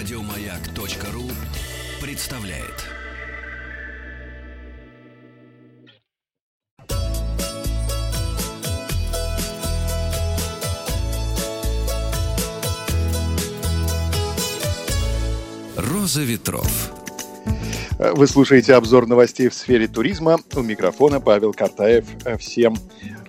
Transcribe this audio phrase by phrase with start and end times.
[0.00, 1.24] Радиомаяк.ру
[2.00, 2.86] представляет.
[15.76, 16.92] Роза ветров.
[17.98, 20.38] Вы слушаете обзор новостей в сфере туризма.
[20.54, 22.06] У микрофона Павел Картаев.
[22.38, 22.74] Всем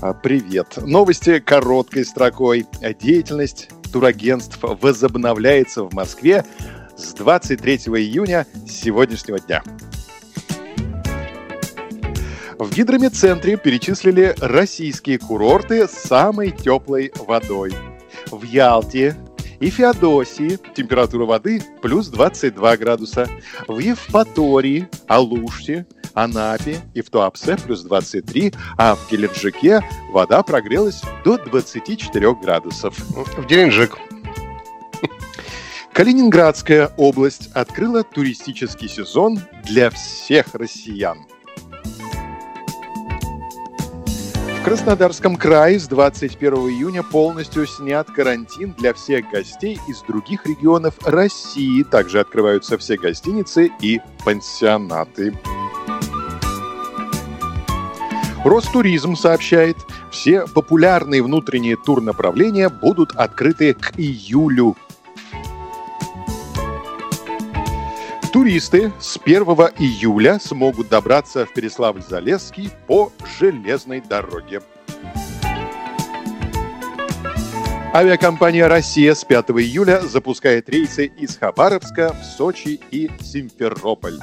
[0.00, 0.78] а, привет.
[0.78, 2.66] Новости короткой строкой.
[3.00, 6.44] Деятельность турагентств возобновляется в Москве
[6.98, 9.62] с 23 июня сегодняшнего дня.
[12.58, 17.72] В гидромедцентре перечислили российские курорты с самой теплой водой.
[18.30, 19.16] В Ялте
[19.60, 23.30] и Феодосии температура воды плюс 22 градуса.
[23.66, 31.38] В Евпатории, Алуште, Анапе и в Туапсе плюс 23, а в Геленджике вода прогрелась до
[31.38, 32.98] 24 градусов.
[32.98, 33.96] В Геленджик.
[35.92, 41.18] Калининградская область открыла туристический сезон для всех россиян–
[44.66, 51.84] Краснодарском крае с 21 июня полностью снят карантин для всех гостей из других регионов России.
[51.84, 55.38] Также открываются все гостиницы и пансионаты.
[58.46, 59.76] Ростуризм сообщает,
[60.12, 64.76] все популярные внутренние турнаправления будут открыты к июлю
[68.32, 69.42] Туристы с 1
[69.78, 74.60] июля смогут добраться в Переславль-Залесский по железной дороге.
[77.92, 84.18] Авиакомпания «Россия» с 5 июля запускает рейсы из Хабаровска в Сочи и Симферополь.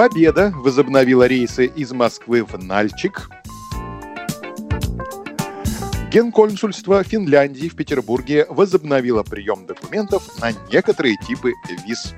[0.00, 3.28] Победа возобновила рейсы из Москвы в Нальчик–
[6.10, 11.52] Генконсульство Финляндии в Петербурге возобновило прием документов на некоторые типы
[11.86, 12.14] виз.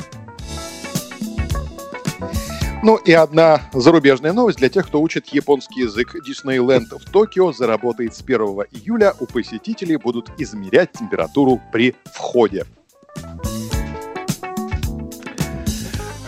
[2.85, 6.15] Ну и одна зарубежная новость для тех, кто учит японский язык.
[6.25, 8.39] Диснейленд в Токио заработает с 1
[8.71, 9.13] июля.
[9.19, 12.65] У посетителей будут измерять температуру при входе.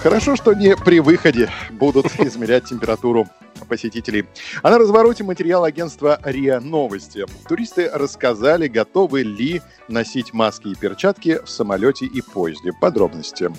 [0.05, 3.27] Хорошо, что не при выходе будут измерять температуру
[3.71, 4.27] посетителей.
[4.63, 7.25] А на развороте материал агентства РИА Новости.
[7.49, 12.73] Туристы рассказали, готовы ли носить маски и перчатки в самолете и поезде.
[12.79, 13.51] Подробности.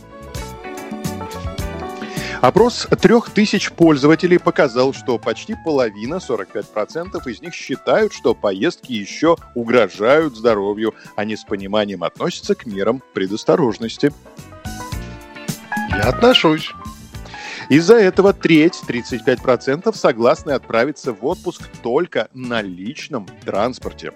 [2.41, 9.35] Опрос трех тысяч пользователей показал, что почти половина, 45% из них считают, что поездки еще
[9.55, 10.93] угрожают здоровью.
[11.15, 14.13] Они с пониманием относятся к мерам предосторожности.
[15.89, 16.71] Я отношусь.
[17.69, 24.11] Из-за этого треть, 35%, согласны отправиться в отпуск только на личном транспорте.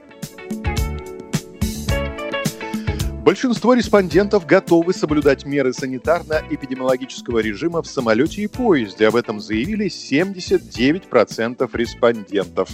[3.23, 9.07] Большинство респондентов готовы соблюдать меры санитарно-эпидемиологического режима в самолете и поезде.
[9.07, 12.69] Об этом заявили 79% респондентов.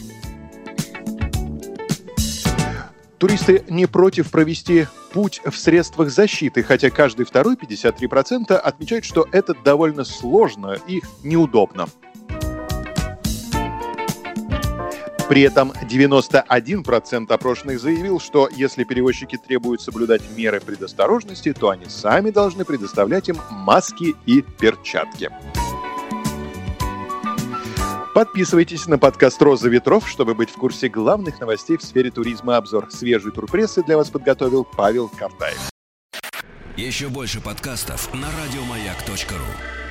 [3.18, 9.54] Туристы не против провести путь в средствах защиты, хотя каждый второй, 53%, отмечает, что это
[9.54, 11.88] довольно сложно и неудобно.
[15.30, 22.30] При этом 91% опрошенных заявил, что если перевозчики требуют соблюдать меры предосторожности, то они сами
[22.30, 25.32] должны предоставлять им маски и перчатки.
[28.16, 32.56] Подписывайтесь на подкаст «Роза ветров», чтобы быть в курсе главных новостей в сфере туризма.
[32.56, 35.70] Обзор свежей турпрессы для вас подготовил Павел Картаев.
[36.78, 39.85] Еще больше подкастов на радиомаяк.ру